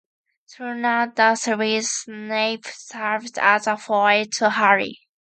[0.51, 4.97] Throughout the series, Snape serves as a foil to Harry.